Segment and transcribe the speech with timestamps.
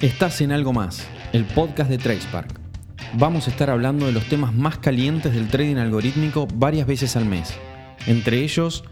[0.00, 2.48] Estás en algo más, el podcast de TracePark.
[3.14, 7.24] Vamos a estar hablando de los temas más calientes del trading algorítmico varias veces al
[7.24, 7.52] mes.
[8.06, 8.84] Entre ellos,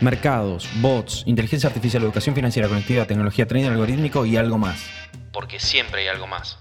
[0.00, 4.86] mercados, bots, inteligencia artificial, educación financiera, conectividad, tecnología, trading algorítmico y algo más.
[5.32, 6.58] Porque siempre hay algo más.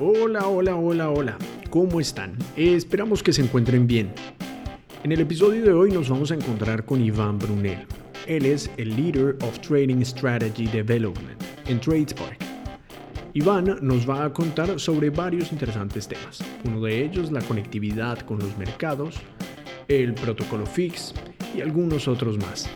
[0.00, 1.38] Hola, hola, hola, hola.
[1.74, 2.38] ¿Cómo están?
[2.56, 4.12] esperamos que se encuentren bien.
[5.02, 7.84] En el episodio de hoy nos vamos a encontrar con Iván Brunel.
[8.28, 12.38] Él es el Leader of Trading Strategy Development en TradeSpark.
[13.32, 16.44] Iván nos va a contar sobre varios interesantes temas.
[16.64, 19.16] Uno de ellos la conectividad con los mercados,
[19.88, 21.12] el protocolo FIX
[21.56, 22.70] y algunos otros más.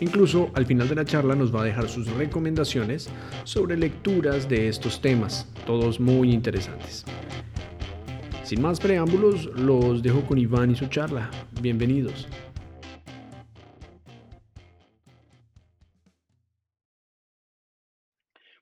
[0.00, 3.10] Incluso al final de la charla nos va a dejar sus recomendaciones
[3.44, 7.04] sobre lecturas de estos temas, todos muy interesantes.
[8.50, 11.30] Sin más preámbulos, los dejo con Iván y su charla.
[11.62, 12.28] Bienvenidos.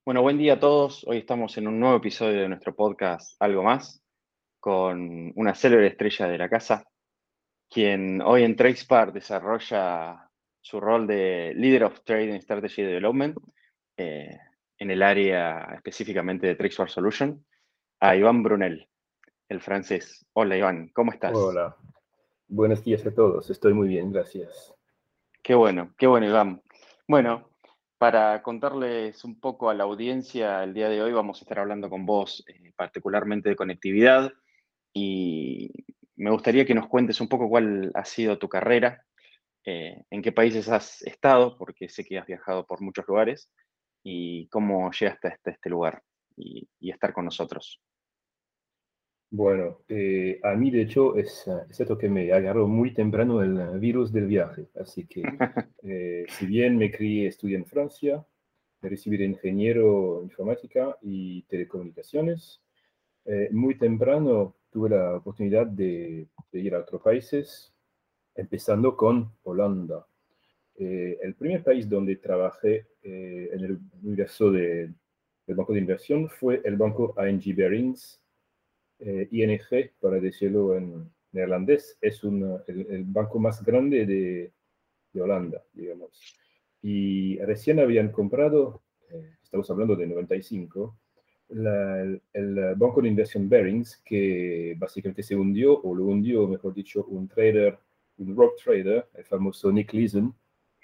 [0.04, 1.06] Bueno, buen día a todos.
[1.08, 4.02] Hoy estamos en un nuevo episodio de nuestro podcast Algo Más
[4.60, 6.84] con una célebre estrella de la casa,
[7.70, 10.28] quien hoy en TracePart desarrolla
[10.60, 13.38] su rol de Leader of Trading Strategy Development
[13.96, 14.38] eh,
[14.76, 17.42] en el área específicamente de TracePart Solution,
[18.00, 18.86] a Iván Brunel
[19.48, 20.26] el francés.
[20.34, 21.32] Hola Iván, ¿cómo estás?
[21.34, 21.76] Hola,
[22.48, 24.74] buenos días a todos, estoy muy bien, gracias.
[25.42, 26.62] Qué bueno, qué bueno Iván.
[27.06, 27.50] Bueno,
[27.96, 31.88] para contarles un poco a la audiencia, el día de hoy vamos a estar hablando
[31.88, 34.30] con vos eh, particularmente de conectividad
[34.92, 35.72] y
[36.16, 39.04] me gustaría que nos cuentes un poco cuál ha sido tu carrera,
[39.64, 43.50] eh, en qué países has estado, porque sé que has viajado por muchos lugares,
[44.02, 46.02] y cómo llegaste hasta este lugar
[46.36, 47.80] y estar con nosotros.
[49.30, 54.10] Bueno, eh, a mí de hecho es, cierto que me agarró muy temprano el virus
[54.10, 55.22] del viaje, así que
[55.82, 58.24] eh, si bien me crié, estudié en Francia,
[58.80, 62.62] me recibí de ingeniero informática y telecomunicaciones,
[63.26, 67.74] eh, muy temprano tuve la oportunidad de, ir a otros países,
[68.34, 70.06] empezando con Holanda.
[70.76, 74.94] el primer país donde trabajé en el universo del
[75.46, 78.22] banco de inversión fue el banco ING Barings
[79.00, 84.52] eh, ING, para decirlo en neerlandés, es el, banco más grande de,
[85.12, 86.36] de, Holanda, digamos.
[86.82, 90.98] Y recién habían comprado, eh, estamos hablando de 95,
[91.50, 92.20] el,
[92.76, 97.78] banco de inversión Bearings, que básicamente se hundió, o lo hundió, mejor dicho, un trader,
[98.18, 100.34] un rock trader, el famoso Nick Leeson.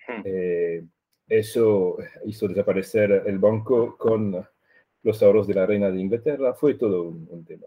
[0.06, 0.22] Hmm.
[0.24, 0.84] Eh,
[1.26, 1.96] eso
[2.26, 4.46] hizo desaparecer el banco con
[5.02, 6.54] los ahorros de la reina de Inglaterra.
[6.54, 7.66] Fue todo un tema.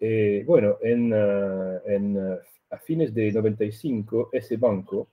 [0.00, 2.38] Eh, bueno, en, ah, ah,
[2.70, 5.08] a fines de 95, ese banco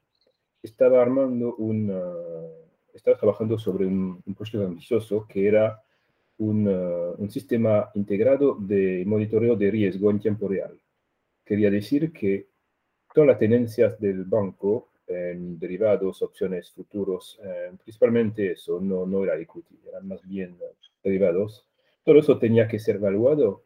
[0.63, 2.47] estaba armando un, ah,
[2.93, 5.83] estaba trabajando sobre un, proyecto ambicioso que era
[6.37, 10.79] un, un, sistema integrado de monitoreo de riesgo en tiempo real.
[11.43, 12.47] Quería decir que
[13.13, 19.37] todas las tenencias del banco en derivados, opciones, futuros, eh, principalmente eso, no, no era
[19.37, 20.57] equity, eran más bien
[21.03, 21.65] derivados,
[22.03, 23.63] todo eso tenía que ser evaluado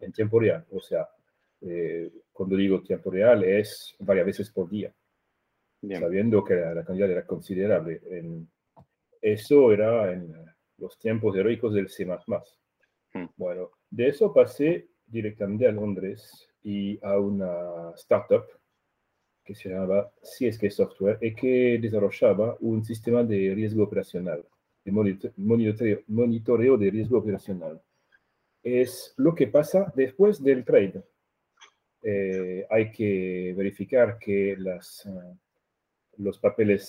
[0.00, 0.64] en tiempo real.
[0.70, 1.08] O sea,
[1.60, 4.94] eh, cuando digo tiempo real es varias veces por día,
[5.80, 8.00] sabiendo que la, cantidad era considerable.
[8.10, 8.48] En,
[9.20, 10.32] eso era en
[10.78, 12.06] los tiempos heroicos del C++.
[12.06, 13.26] Hmm.
[13.36, 18.44] Bueno, de eso pasé directamente a Londres y a una startup
[19.42, 24.44] que se llamaba CSK Software y que desarrollaba un sistema de riesgo operacional,
[24.84, 27.80] de monitoreo, monitoreo de riesgo operacional
[28.74, 31.02] es lo que pasa después del trade.
[32.02, 35.34] Eh, hay que verificar que las, ah,
[36.18, 36.84] los papeles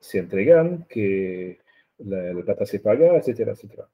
[0.00, 1.58] se, entregan, que
[1.98, 3.88] la, plata se paga, etcétera, etcétera.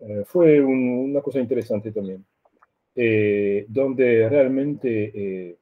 [0.00, 2.24] Eh, fue una cosa interesante también,
[2.94, 5.58] eh, donde realmente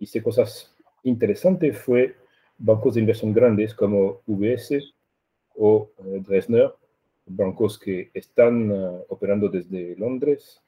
[0.00, 0.74] hice cosas
[1.04, 2.16] interesantes fue
[2.58, 4.92] bancos de inversión grandes como UBS
[5.56, 6.72] o Dresner,
[7.26, 10.60] bancos que están ah, operando desde Londres.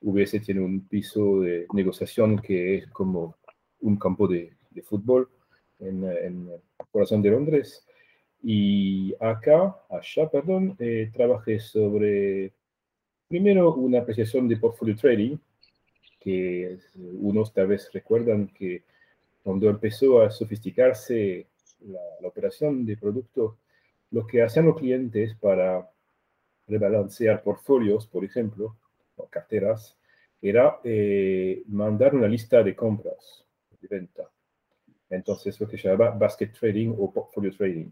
[0.00, 3.36] UBS tiene un piso de negociación que es como
[3.80, 5.28] un campo de, de fútbol
[5.78, 7.86] en, en, el corazón de Londres.
[8.42, 12.52] Y acá, allá, perdón, eh, trabajé sobre,
[13.26, 15.38] primero, una apreciación de portfolio trading,
[16.20, 18.84] que unos tal vez recuerdan que
[19.42, 21.46] cuando empezó a sofisticarse
[21.80, 23.56] la, la operación de productos
[24.14, 25.90] lo que hacían los clientes para
[26.68, 28.76] rebalancear portfolios, por ejemplo,
[29.16, 29.98] o carteras,
[30.40, 33.44] era eh, mandar una lista de compras,
[33.80, 34.30] de venta.
[35.10, 37.90] Entonces, lo que se llama basket trading o portfolio trading.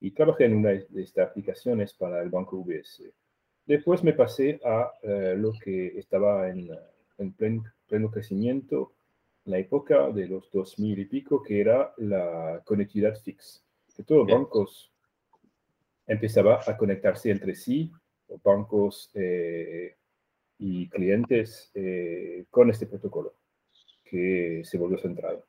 [0.00, 3.02] Y trabajé en una de estas aplicaciones para el banco UBS.
[3.66, 6.70] Después me pasé a eh, lo que estaba en,
[7.18, 8.94] en pleno crecimiento,
[9.44, 13.62] la época de los 2000 y pico, que era la conectividad fix.
[13.94, 14.91] Que todos los bancos
[16.06, 17.92] empezaban a conectarse entre sí,
[18.42, 19.96] bancos eh,
[20.58, 23.34] y clientes, eh, con este protocolo
[24.04, 25.46] que se volvió centrado.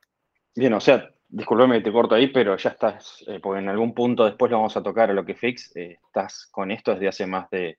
[0.56, 3.94] Bien, o sea, discúlpeme que te corto ahí, pero ya estás, eh, porque en algún
[3.94, 7.28] punto después lo vamos a tocar a lo que fix, estás con esto desde hace
[7.28, 7.78] más de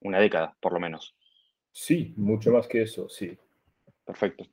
[0.00, 1.14] una década, por lo menos.
[1.70, 3.36] Sí, mucho más que eso, sí.
[4.04, 4.44] Perfecto.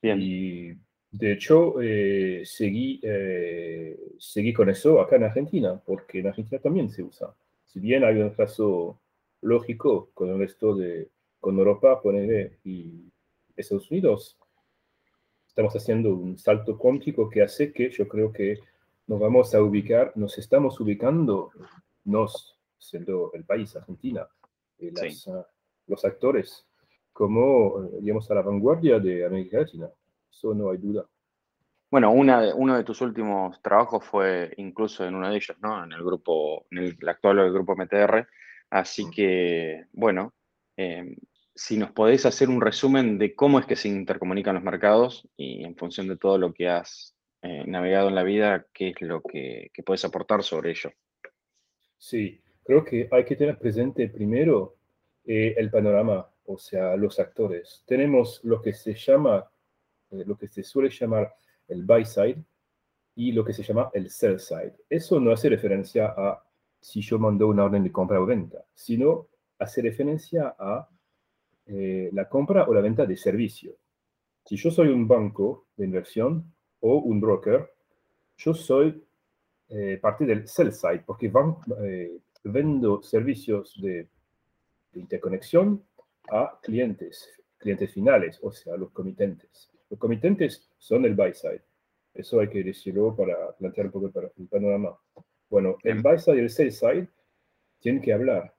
[0.00, 0.18] Bien.
[0.20, 0.72] Y
[1.12, 6.88] de hecho, eh, seguí, eh, seguí con eso acá en Argentina, porque en Argentina también
[6.88, 7.34] se usa.
[7.66, 8.98] Si bien hay un caso
[9.42, 13.12] lógico con el resto de, con Europa, poner y
[13.54, 14.38] Estados Unidos,
[15.46, 18.58] estamos haciendo un salto cuántico que hace que yo creo que
[19.06, 21.50] nos vamos a ubicar, nos estamos ubicando,
[22.04, 24.26] nos, siendo el país, Argentina,
[24.80, 25.46] ah,
[25.88, 26.66] los actores
[27.12, 29.90] como, eh, digamos, a la vanguardia de América Latina.
[30.32, 31.06] Eso no hay duda.
[31.90, 35.84] Bueno, una uno de tus últimos trabajos fue incluso en uno de ellos, ¿no?
[35.84, 38.26] En el grupo, en el, actual grupo MTR.
[38.70, 40.32] Así que, bueno,
[40.76, 41.14] em,
[41.54, 45.64] si nos podés hacer un resumen de cómo es que se intercomunican los mercados y
[45.64, 49.20] en función de todo lo que has eh, navegado en la vida, qué es lo
[49.20, 50.90] que, que puedes aportar sobre ello.
[51.98, 54.76] Sí, creo que hay que tener presente primero
[55.26, 57.82] eh, el panorama o sea, los actores.
[57.86, 59.50] Tenemos lo que se llama,
[60.12, 61.34] eh, lo que se suele llamar
[61.68, 62.42] el buy side
[63.14, 64.74] y lo que se llama el sell side.
[64.88, 66.42] Eso no hace referencia a
[66.80, 69.28] si yo mando una orden de compra o venta, sino
[69.58, 70.88] hace referencia a
[71.66, 73.76] eh, la compra o la venta de servicio.
[74.44, 77.70] Si yo soy un banco de inversión o un broker,
[78.36, 79.04] yo soy
[79.68, 81.56] eh, parte del sell side, porque van,
[82.44, 84.08] vendo servicios de,
[84.92, 85.84] de interconexión
[86.30, 89.71] a clientes, clientes finales, o sea, los comitentes.
[89.92, 91.60] Los comitentes son el buy side.
[92.14, 94.98] Eso hay que decirlo para plantear un poco el, panorama.
[95.50, 97.08] Bueno, el buy side y el sell side
[97.78, 98.54] tienen que hablar.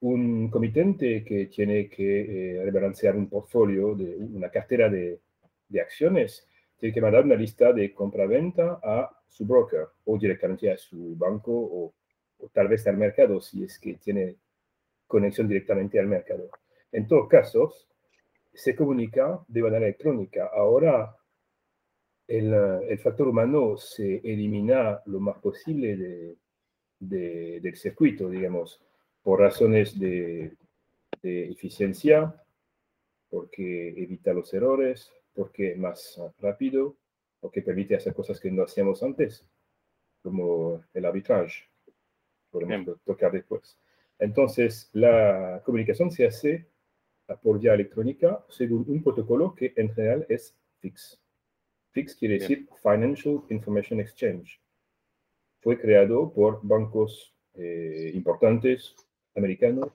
[0.00, 5.18] Un comitente que tiene que eh, rebalancear un portfolio, de una cartera de,
[5.70, 10.76] de acciones, tiene que mandar una lista de compra-venta a su broker o directamente a
[10.76, 11.94] su banco o,
[12.40, 14.36] o, tal vez al mercado si es que tiene
[15.06, 16.50] conexión directamente al mercado.
[16.92, 17.88] En todos casos,
[18.58, 20.50] se comunica de manera electrónica.
[20.52, 21.16] Ahora,
[22.26, 25.96] el, el factor humano se elimina lo más posible
[26.98, 28.82] de, del circuito, digamos,
[29.22, 30.56] por razones de,
[31.22, 32.34] de eficiencia,
[33.30, 36.96] porque evita los errores, porque es más rápido,
[37.40, 39.46] o que permite hacer cosas que no hacíamos antes,
[40.20, 41.68] como el arbitrage,
[42.50, 43.78] podemos tocar después.
[44.18, 46.66] Entonces, la comunicación se hace
[47.36, 51.20] por vía electrónica según un protocolo que en general es FIX.
[51.92, 54.60] FIX quiere decir Financial Information Exchange.
[55.60, 58.94] Fue creado por bancos eh, importantes
[59.34, 59.92] americanos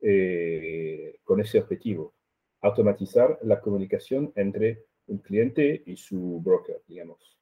[0.00, 2.14] eh, con ese objetivo,
[2.60, 7.38] automatizar la comunicación entre un cliente y su broker, digamos.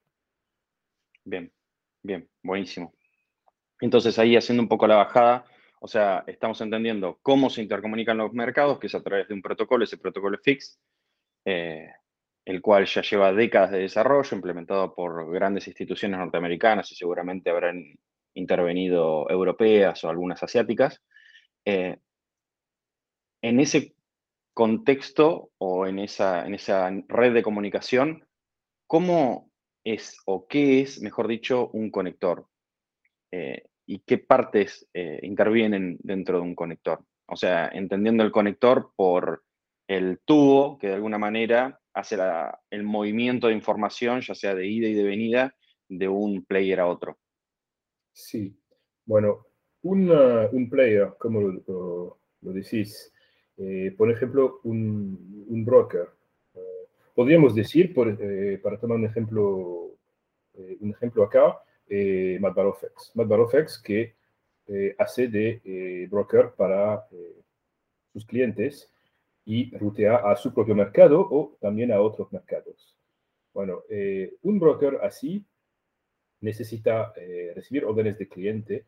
[1.25, 1.53] Bien,
[2.03, 2.93] bien, buenísimo.
[3.81, 5.45] Entonces ahí haciendo un poco la bajada,
[5.81, 9.41] o sea, estamos entendiendo cómo se intercomunican los mercados, que es a través de un
[9.41, 10.79] protocolo, ese protocolo FIX,
[11.47, 11.91] eh,
[12.45, 17.99] el cual ya lleva décadas de desarrollo, implementado por grandes instituciones norteamericanas y seguramente habrán
[18.35, 21.03] intervenido europeas o algunas asiáticas.
[21.65, 21.99] Eh,
[23.43, 23.95] en ese
[24.53, 28.29] contexto o en esa, en esa red de comunicación,
[28.87, 29.51] ¿cómo
[29.83, 32.47] es o qué es, mejor dicho, un conector?
[33.33, 37.01] Eh, y qué partes eh, intervienen dentro de un conector.
[37.27, 39.43] O sea, entendiendo el conector por
[39.89, 42.17] el tubo que de alguna manera hace
[42.71, 45.57] el movimiento de información, ya sea de ida y de venida,
[45.89, 47.19] de un player a otro.
[48.13, 48.57] Sí,
[49.07, 49.45] bueno,
[49.83, 53.13] un player, como lo, decís,
[53.57, 56.07] eh, por ejemplo, un, broker.
[56.55, 59.97] Eh, podríamos decir, para tomar un ejemplo,
[60.55, 61.59] un ejemplo acá,
[61.91, 62.57] eh, Matt
[63.85, 64.15] que
[64.69, 67.43] eh, hace de eh, broker para eh,
[68.13, 68.91] sus clientes
[69.45, 72.97] y rutea a su propio mercado o también a otros mercados.
[73.53, 73.83] Bueno,
[74.43, 75.45] un broker así
[76.41, 77.13] necesita
[77.57, 78.87] recibir órdenes de cliente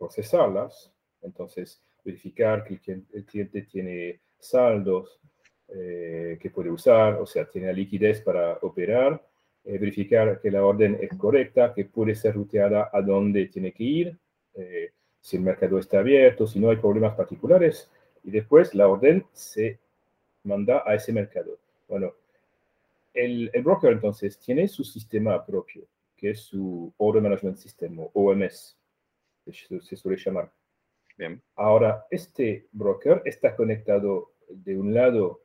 [0.00, 0.90] procesarlas,
[1.20, 2.80] entonces verificar que
[3.12, 5.20] el cliente, tiene saldos
[5.68, 9.22] eh, que puede usar, o sea, tiene la liquidez para operar,
[9.64, 13.84] eh, verificar que la orden es correcta, que puede ser ruteada a donde tiene que
[13.84, 14.18] ir,
[14.54, 17.90] eh, si el mercado está abierto, si no hay problemas particulares,
[18.24, 19.78] y después la orden se
[20.44, 21.58] manda a ese mercado.
[21.88, 22.14] Bueno,
[23.12, 25.84] el, el broker entonces tiene su sistema propio,
[26.16, 28.76] que es su Order Management System o OMS,
[29.52, 30.50] se suele llamar.
[31.16, 31.42] Bien.
[31.56, 35.42] Ahora, este broker está conectado de un lado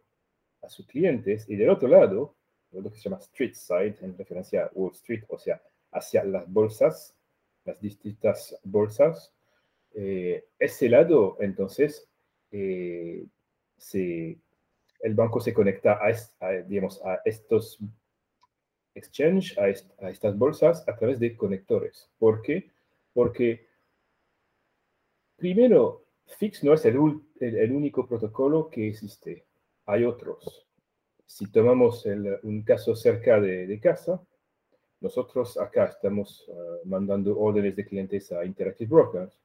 [0.61, 2.34] a sus clientes y del otro lado,
[2.81, 6.51] lo que se llama street side, en referencia a Wall Street, o sea, hacia las
[6.51, 7.15] bolsas,
[7.63, 9.33] las distintas bolsas.
[9.93, 12.09] Eh, ese lado, entonces,
[12.51, 13.25] eh,
[13.93, 17.79] el banco se conecta a, digamos, a estos
[18.93, 19.69] exchange, a,
[20.09, 22.09] estas bolsas, a través de conectores.
[22.17, 22.71] ¿Por qué?
[23.13, 23.67] Porque
[25.37, 29.45] Primero, Fix no es el, único protocolo que existe.
[29.85, 30.64] Hay otros.
[31.25, 32.05] Si tomamos
[32.43, 34.21] un caso cerca de, casa,
[35.01, 39.39] nosotros acá estamos ah, mandando órdenes de clientes a Interactive Brokers,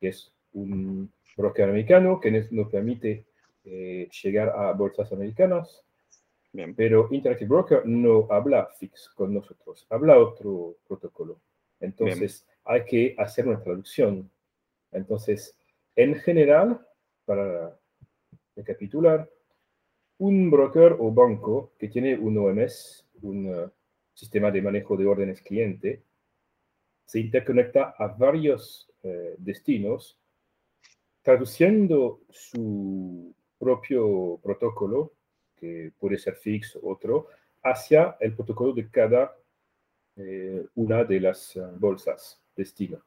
[0.00, 3.26] que es un broker americano que nos permite
[3.64, 5.84] eh, llegar a bolsas americanas.
[6.76, 11.40] Pero Interactive Broker no habla fix con nosotros, habla otro protocolo.
[11.78, 14.28] Entonces hay que hacer una traducción
[14.92, 15.56] entonces,
[15.96, 16.86] en general,
[17.24, 17.78] para
[18.56, 19.28] recapitular,
[20.18, 23.70] un broker o banco que tiene un OMS, un uh,
[24.12, 26.02] sistema de manejo de órdenes cliente,
[27.04, 30.18] se interconecta a varios eh, destinos,
[31.22, 35.12] traduciendo su propio protocolo,
[35.56, 37.28] que puede ser fix o otro,
[37.62, 39.34] hacia el protocolo de cada
[40.16, 43.02] eh, una de las bolsas destino.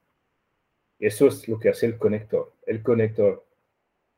[0.98, 2.54] Eso es lo que hace el conector.
[2.66, 3.46] El conector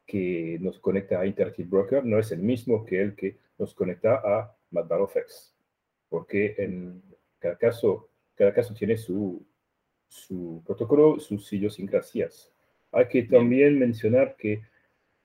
[0.05, 4.15] que nos conecta a Interactive Broker no es el mismo que el que nos conecta
[4.15, 5.53] a MatBarOFX,
[6.09, 7.01] porque en
[7.39, 9.45] cada caso, cada caso tiene su,
[10.07, 12.51] su protocolo, sus idiosincrasias.
[12.91, 14.63] Hay que también mencionar que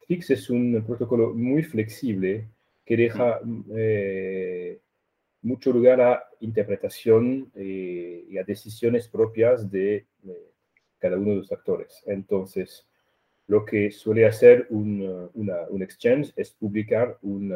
[0.07, 2.49] Fix es un protocolo muy flexible
[2.85, 3.41] que deja
[3.77, 4.81] eh,
[5.43, 10.07] mucho lugar a interpretación eh, y a decisiones propias de
[10.99, 12.03] cada uno de los actores.
[12.07, 12.89] Entonces,
[13.49, 17.55] lo que suele hacer un, un exchange es publicar un,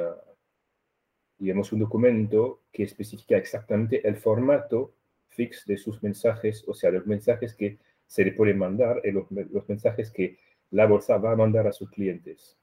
[1.38, 4.94] digamos, un documento que especifica exactamente el formato
[5.28, 9.30] fix de sus mensajes, o sea, los mensajes que se le pueden mandar y los,
[9.30, 10.38] los mensajes que
[10.70, 12.58] la bolsa va a mandar a sus clientes.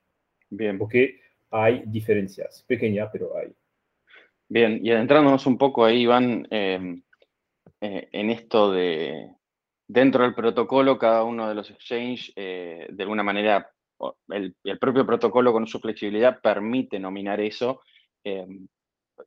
[0.49, 0.77] Bien.
[0.77, 1.19] Porque
[1.51, 3.53] hay diferencias, pequeñas, pero hay.
[4.47, 7.01] Bien, y adentrándonos un poco ahí, Iván, eh,
[7.81, 9.35] eh, en esto de,
[9.89, 13.71] dentro del protocolo, cada uno de los exchanges, eh, de alguna manera,
[14.29, 17.81] el, propio protocolo con su flexibilidad permite nominar eso.
[18.23, 18.45] Eh,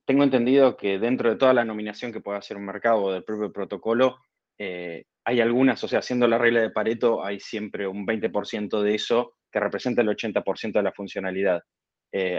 [0.07, 3.52] tengo entendido que dentro de toda la nominación que pueda hacer un mercado del propio
[3.52, 4.19] protocolo,
[4.57, 8.95] eh, hay algunas, o sea, haciendo la regla de Pareto, hay siempre un 20% de
[8.95, 11.61] eso que representa el 80% de la funcionalidad.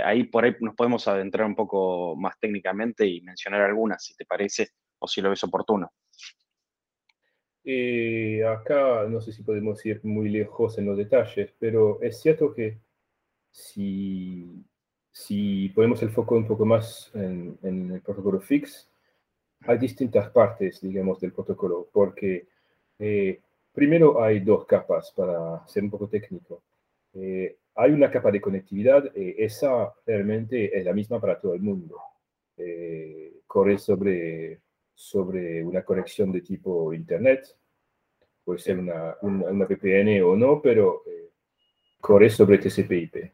[0.06, 4.26] ahí por ahí nos podemos adentrar un poco más técnicamente y mencionar algunas, si te
[4.26, 5.92] parece, o si lo ves oportuno.
[7.64, 12.54] Y acá no sé si podemos ir muy lejos en los detalles, pero es cierto
[12.54, 12.78] que
[13.52, 14.66] si,
[15.12, 18.90] si ponemos el foco un poco más en, el protocolo fix,
[19.62, 22.48] hay distintas partes, digamos, del protocolo, porque
[23.00, 23.40] eh,
[23.72, 26.64] primero hay dos capas para ser un poco técnico.
[27.14, 31.62] Eh, hay una capa de conectividad, eh, esa realmente es la misma para todo el
[31.62, 31.98] mundo.
[33.48, 34.60] corre sobre
[34.94, 37.56] sobre una conexión de tipo Internet.
[38.44, 41.30] Puede ser una, una, VPN o no, pero eh,
[42.00, 43.32] corre sobre TCP/IP.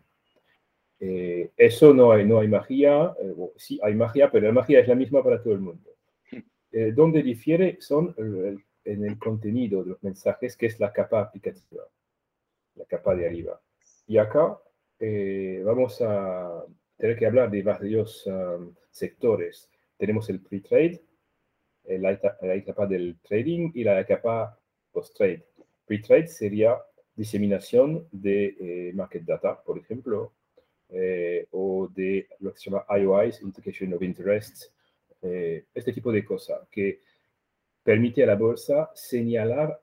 [1.02, 4.88] Eh, eso no hay, no hay magia, eh, sí hay magia, pero la magia es
[4.88, 5.90] la misma para todo el mundo.
[6.94, 8.14] donde difiere son
[8.84, 11.84] en el contenido de los mensajes, que es la capa aplicativa,
[12.76, 13.60] la capa de arriba.
[14.06, 14.60] Y acá
[15.64, 16.64] vamos a
[17.00, 19.70] tener que hablar de varios um, sectores.
[19.98, 21.02] Tenemos el pre-trade,
[21.90, 24.56] eh, la, etapa, del trading y la etapa
[24.92, 25.44] post-trade.
[25.88, 26.78] Pre-trade sería
[27.16, 30.34] diseminación de eh, market data, por ejemplo,
[30.90, 34.72] eh, o de lo que se llama IOIs, Indication of Interest,
[35.22, 37.02] este tipo de cosas que
[37.84, 39.78] permite a la bolsa señalar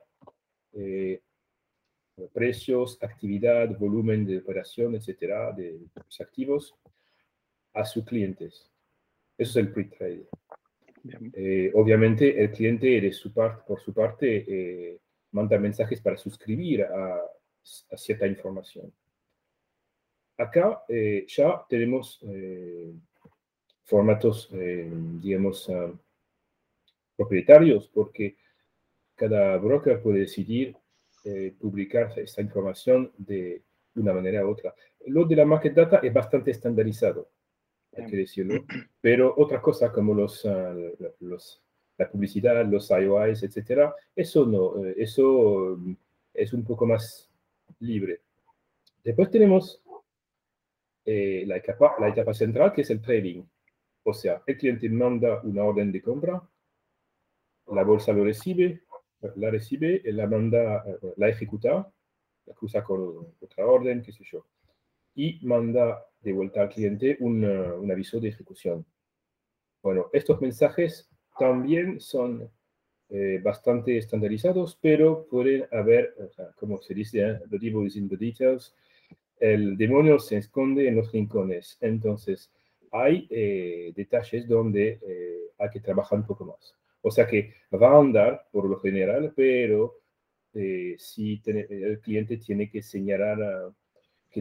[2.33, 6.73] precios, actividad, volumen de operación, etcétera, de los activos
[7.73, 8.67] a sus clientes.
[9.37, 10.27] Eso es el pre-trade.
[11.33, 13.11] Eh, obviamente el cliente
[13.65, 14.99] por su parte eh,
[15.31, 17.21] mandar mensajes para suscribir a,
[17.95, 18.93] cierta información.
[20.37, 20.83] Acá
[21.27, 22.23] ya tenemos
[23.83, 24.49] formatos,
[25.21, 25.91] digamos, ah,
[27.17, 28.37] propietarios, porque
[29.15, 30.77] cada broker puede decidir
[31.59, 33.63] publicar esta información de
[33.95, 34.73] una manera u otra.
[35.07, 37.29] Lo de la market data es bastante estandarizado,
[37.97, 38.63] hay que decirlo,
[39.01, 40.73] pero otra cosa como los, ah,
[41.19, 41.61] los
[41.97, 45.79] la publicidad, los IOIs, etcétera, eso no, eh, eso
[46.33, 47.29] es un poco más
[47.79, 48.21] libre.
[49.03, 49.81] Después tenemos
[51.05, 53.43] eh, la, etapa, la etapa central, que es el trading.
[54.03, 56.41] O sea, el cliente manda una orden de compra,
[57.67, 58.83] la bolsa lo recibe,
[59.35, 61.91] la recibe, la manda, eh, la ejecuta,
[62.45, 64.45] la cruza con otra orden, qué sé yo,
[65.17, 68.85] y manda de vuelta al cliente un, un aviso de ejecución.
[69.81, 72.49] Bueno, estos mensajes también son
[73.09, 76.13] eh, bastante estandarizados, pero pueden haber,
[76.57, 77.39] como se dice, ¿eh?
[77.49, 78.75] the devil is in the details,
[79.39, 81.77] el demonio se esconde en los rincones.
[81.81, 82.51] Entonces,
[82.91, 84.99] hay eh, detalles donde
[85.57, 86.75] hay que trabajar un poco más.
[87.01, 89.95] O sea que va a andar por lo general, pero
[90.97, 93.71] si el cliente tiene que señalar,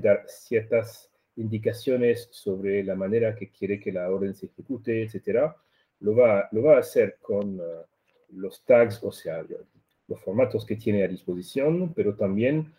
[0.01, 5.57] que dar ciertas indicaciones sobre la manera que quiere que la orden se ejecute, etcétera,
[6.01, 7.65] lo va, lo va a hacer con uh,
[8.31, 9.45] los tags, o sea,
[10.09, 12.73] los formatos que tiene a disposición, pero también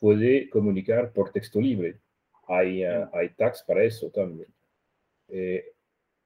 [0.00, 2.00] puede comunicar por texto libre.
[2.48, 4.48] Hay, uh, hay tags para eso también.
[5.28, 5.64] Eh,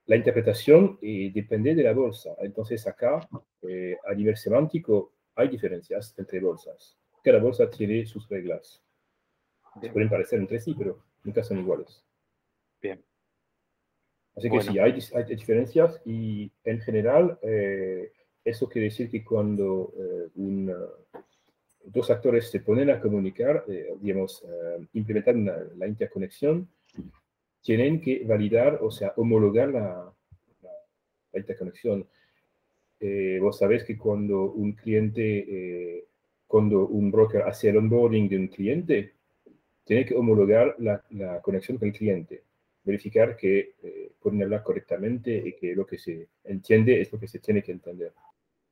[0.07, 2.35] la interpretación eh, depende de la bolsa.
[2.41, 3.29] Entonces acá,
[3.63, 6.99] eh, a nivel semántico, hay diferencias entre bolsas.
[7.23, 8.83] Cada bolsa tiene sus reglas.
[9.81, 12.05] Se pueden parecer entre sí, pero nunca son iguales.
[12.81, 13.03] Bien.
[14.37, 14.93] Así que sí, hay,
[15.29, 18.13] diferencias y en general eh,
[18.45, 20.73] eso quiere decir que cuando eh,
[21.85, 24.45] dos actores se ponen a comunicar, eh, digamos,
[24.93, 25.35] implementar
[25.77, 26.69] la interconexión,
[27.61, 30.13] tienen que validar, o sea, homologar la,
[30.63, 32.07] la, interconexión.
[33.41, 36.07] vos sabés que cuando un cliente,
[36.47, 39.15] cuando un broker hace el onboarding de un cliente,
[39.91, 42.45] tiene que homologar la, la conexión con el cliente
[42.85, 47.27] verificar que eh, pueden hablar correctamente y que lo que se entiende es lo que
[47.27, 48.13] se tiene que entender.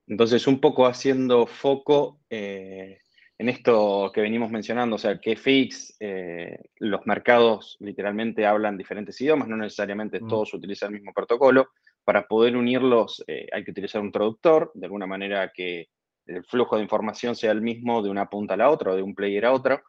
[0.07, 3.01] Entonces, un poco haciendo foco eh,
[3.37, 9.21] en esto que venimos mencionando, o sea, que FX, eh, los mercados literalmente hablan diferentes
[9.21, 10.29] idiomas, no necesariamente mm.
[10.29, 11.71] todos utilizan el mismo protocolo.
[12.05, 15.89] Para poder unirlos hay que utilizar un traductor, de alguna manera que
[16.27, 19.03] el flujo de información sea el mismo de una punta a la otra o de
[19.03, 19.83] un player a otro.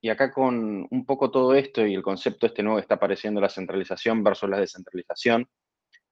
[0.00, 3.40] Y acá con un poco todo esto y el concepto este nuevo que está apareciendo,
[3.40, 5.48] la centralización versus la descentralización,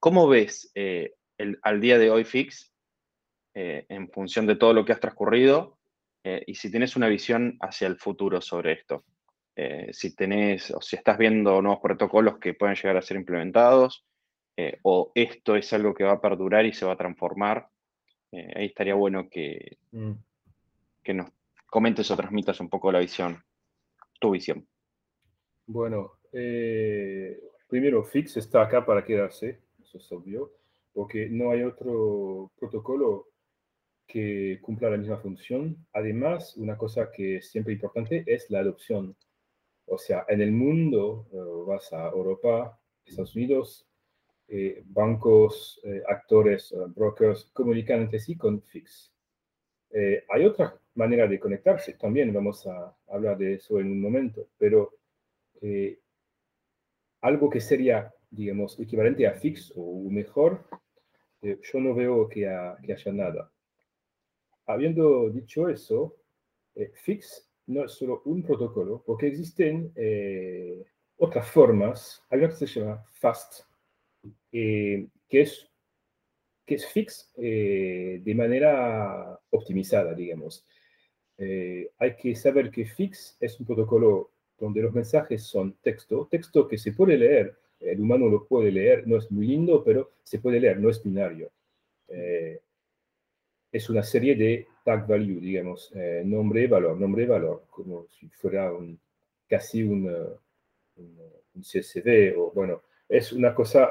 [0.01, 2.73] ¿cómo ves eh, el, al día de hoy Fix
[3.55, 5.79] eh, en función de todo lo que has transcurrido
[6.25, 9.05] eh, y si tienes una visión hacia el futuro sobre esto?
[9.91, 14.05] si tenés o si estás viendo nuevos protocolos que pueden llegar a ser implementados
[14.83, 17.67] o esto es algo que va a perdurar y se va a transformar,
[18.33, 20.13] ahí estaría bueno que, mm.
[21.03, 21.31] que nos
[21.65, 23.43] comentes o transmitas un poco la visión
[24.19, 24.67] tu visión?
[25.67, 30.53] Bueno, eh, primero, Fix está acá para quedarse, eso es obvio,
[30.93, 33.29] porque no hay otro protocolo
[34.07, 35.77] que cumpla la misma función.
[35.93, 39.17] Además, una cosa que es siempre importante es la adopción.
[39.87, 43.87] O sea, en el mundo, eh, vas a Europa, Estados Unidos,
[44.49, 49.13] eh, bancos, actores, brokers comunican entre sí con Fix.
[50.29, 51.95] hay otra manera de conectarse.
[51.95, 54.93] También vamos a hablar de eso en un momento, pero
[55.61, 55.99] eh,
[57.21, 60.65] algo que sería, digamos, equivalente a fix o mejor,
[61.43, 63.53] eh, yo no veo que, haya nada.
[64.67, 66.17] Habiendo dicho eso,
[66.75, 69.93] eh, fix no es solo un protocolo, porque existen
[71.17, 72.25] otras formas.
[72.31, 73.65] Una que se llama fast,
[74.51, 75.69] que es
[76.65, 80.65] que es fix de manera optimizada, digamos.
[81.39, 86.67] Eh, hay que saber que Fix es un protocolo donde los mensajes son texto, texto
[86.67, 90.39] que se puede leer, el humano lo puede leer, no es muy lindo, pero se
[90.39, 91.51] puede leer, no es binario.
[92.09, 92.61] Eh,
[93.71, 98.73] es una serie de tag value, digamos, eh, nombre, valor, nombre, valor, como si fuera
[98.73, 98.99] un,
[99.47, 100.09] casi un,
[100.97, 101.21] un,
[101.55, 103.91] un, CSV, o bueno, es una cosa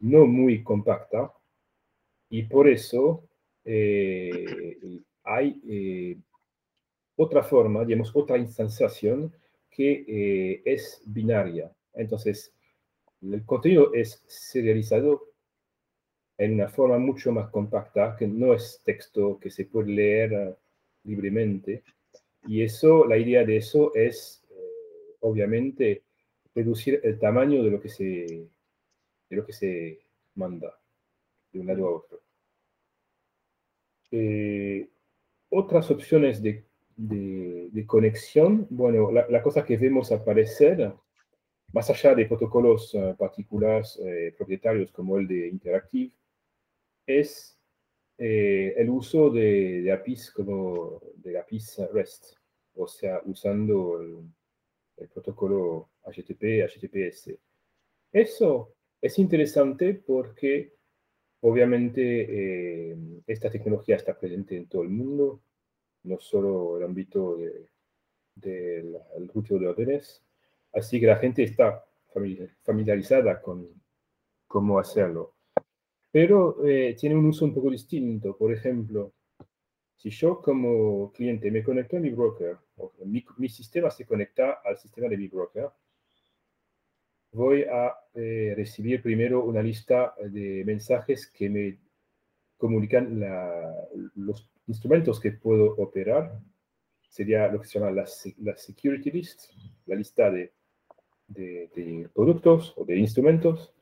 [0.00, 1.32] no muy compacta,
[2.28, 3.24] y por eso
[5.24, 6.20] hay
[7.16, 9.32] otra forma, digamos, otra instanciación
[9.70, 11.70] que eh, es binaria.
[11.94, 12.54] Entonces,
[13.22, 15.32] el contenido es serializado
[16.38, 20.54] en una forma mucho más compacta, que no es texto que se puede leer eh,
[21.04, 21.84] libremente.
[22.46, 26.02] Y eso, la idea de eso es, eh, obviamente,
[26.54, 28.48] reducir el tamaño de lo que se,
[29.30, 30.00] de lo que se
[30.34, 30.78] manda
[31.52, 32.20] de un lado a otro.
[34.10, 34.88] Eh,
[35.50, 36.64] otras opciones de,
[36.96, 40.92] de, conexión, bueno, la, cosa que vemos aparecer,
[41.72, 44.00] más allá de protocolos particulares
[44.36, 46.12] propietarios como el de Interactive,
[47.06, 47.58] es
[48.18, 52.36] eh, el uso de, de, APIs como de APIs REST,
[52.74, 57.36] o sea, usando el, protocolo HTTP, HTTPS.
[58.12, 60.74] Eso es interesante porque
[61.40, 65.42] obviamente eh, esta tecnología está presente en todo el mundo,
[66.04, 67.68] no solo el ámbito del
[68.34, 70.22] de, de de órdenes,
[70.72, 71.84] así que la gente está
[72.64, 73.68] familiarizada con
[74.46, 75.34] cómo hacerlo
[76.12, 78.36] pero eh, tiene un uso un poco distinto.
[78.36, 79.14] Por ejemplo,
[79.96, 82.58] si yo como cliente me conecto a mi broker,
[83.38, 85.70] mi, sistema se conecta al sistema de mi broker,
[87.32, 91.78] voy a eh, recibir primero una lista de mensajes que me
[92.58, 93.18] comunican
[94.16, 96.40] los instrumentos que puedo operar.
[97.08, 98.06] Sería lo que se llama la,
[98.56, 99.52] security list,
[99.86, 100.52] la lista de
[102.14, 103.72] productos o de instrumentos.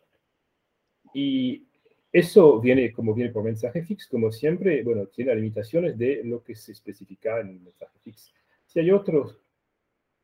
[1.14, 1.66] Y
[2.12, 6.56] eso viene como viene por mensaje fix, como siempre, bueno, tiene limitaciones de lo que
[6.56, 8.32] se especifica en el mensaje fix.
[8.66, 9.38] Si hay otros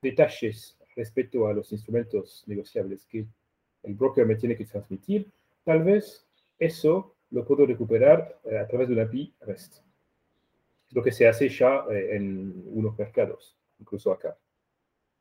[0.03, 3.27] detalles respecto a los instrumentos negociables que
[3.85, 5.31] el broker me tiene que transmitir,
[5.63, 6.27] tal vez
[6.59, 9.86] eso lo puedo recuperar eh, a través de una API REST.
[10.91, 14.39] Lo que se hace ya eh, en unos mercados, incluso acá.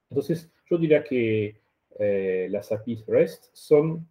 [0.10, 1.62] Entonces, yo diría que
[2.00, 4.08] eh, las APIs REST son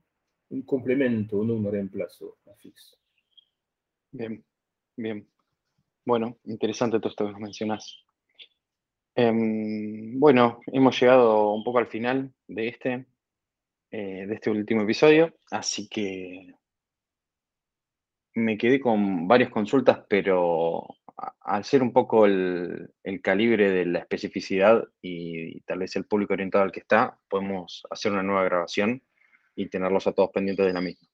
[0.51, 2.99] un complemento, un reemplazo a Fix.
[4.11, 4.45] Bien,
[4.97, 5.29] bien.
[6.05, 8.05] Bueno, interesante todo esto que nos mencionas.
[9.17, 13.07] Em, bueno, hemos llegado un poco al final de este,
[13.91, 16.53] eh, de este último episodio, así que
[18.35, 20.87] me quedé con varias consultas, pero
[21.17, 22.91] al ser un poco el,
[23.23, 28.13] calibre de la especificidad y, tal vez el público orientado al que está, podemos hacer
[28.13, 29.03] una nueva grabación
[29.55, 31.09] y tenerlos a todos pendientes de la misma.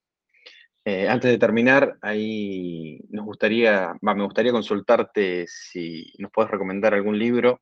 [0.85, 7.19] Eh, antes de terminar, ahí nos gustaría, me gustaría consultarte si nos puedes recomendar algún
[7.19, 7.61] libro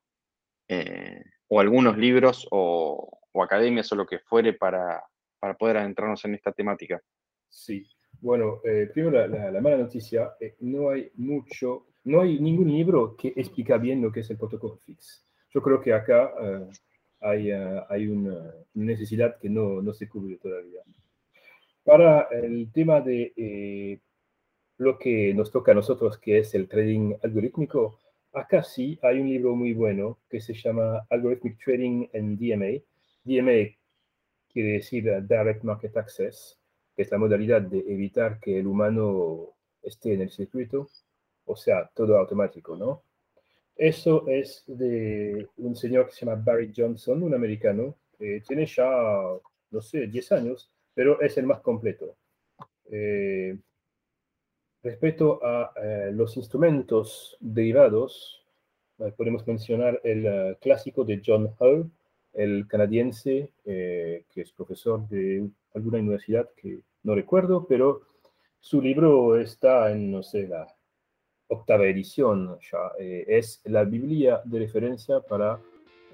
[0.69, 5.01] eh, o algunos libros o, academias o lo que fuere para,
[5.39, 7.01] para, poder adentrarnos en esta temática.
[7.49, 7.89] Sí,
[8.21, 13.77] bueno, eh, primero la, mala noticia, no hay mucho, no hay ningún libro que explica
[13.77, 15.27] bien lo que es el protocolo FIX.
[15.51, 16.33] Yo creo que acá
[17.21, 20.81] hay, eh, hay una necesidad que no, no, se cubre todavía.
[21.85, 24.01] Para el tema de eh,
[24.79, 27.99] lo que nos toca a nosotros, que es el trading algorítmico,
[28.33, 32.83] acá sí hay un libro muy bueno que se llama Algorithmic Trading en DMA.
[33.25, 33.77] DMA
[34.51, 36.59] quiere decir Direct Market Access,
[36.97, 40.89] que es la modalidad de evitar que el humano esté en el circuito,
[41.49, 43.03] o sea, todo automático, ¿no?
[43.77, 48.85] Eso es de un señor que se llama Barry Johnson, un americano, que tiene ya,
[49.71, 52.17] no sé, 10 años, pero es el más completo.
[52.91, 53.57] Eh,
[54.83, 58.45] respecto a eh, los instrumentos derivados,
[58.99, 61.91] eh, podemos mencionar el clásico de John Hull,
[62.33, 68.03] el canadiense, que es profesor de alguna universidad que no recuerdo, pero
[68.61, 70.67] su libro está en, no sé, la
[71.49, 75.59] octava edición ya, eh, es la Biblia de referencia para